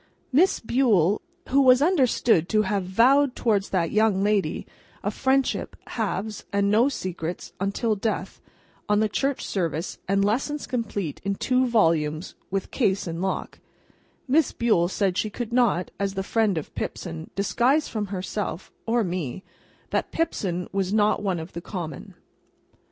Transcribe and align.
Miss 0.31 0.59
Bule—who 0.59 1.61
was 1.61 1.79
understood 1.79 2.49
to 2.49 2.63
have 2.63 2.85
vowed 2.85 3.35
towards 3.35 3.69
that 3.69 3.91
young 3.91 4.23
lady, 4.23 4.65
a 5.03 5.11
friendship, 5.11 5.75
halves, 5.89 6.43
and 6.51 6.71
no 6.71 6.89
secrets, 6.89 7.53
until 7.59 7.95
death, 7.95 8.41
on 8.89 8.99
the 8.99 9.07
Church 9.07 9.45
Service 9.45 9.99
and 10.07 10.25
Lessons 10.25 10.65
complete 10.65 11.21
in 11.23 11.35
two 11.35 11.67
volumes 11.67 12.33
with 12.49 12.71
case 12.71 13.05
and 13.05 13.21
lock—Miss 13.21 14.53
Bule 14.53 14.87
said 14.89 15.19
she 15.19 15.29
could 15.29 15.53
not, 15.53 15.91
as 15.99 16.15
the 16.15 16.23
friend 16.23 16.57
of 16.57 16.73
Pipson, 16.73 17.29
disguise 17.35 17.87
from 17.87 18.07
herself, 18.07 18.71
or 18.87 19.03
me, 19.03 19.43
that 19.91 20.11
Pipson 20.11 20.67
was 20.71 20.91
not 20.91 21.21
one 21.21 21.39
of 21.39 21.53
the 21.53 21.61
common. 21.61 22.15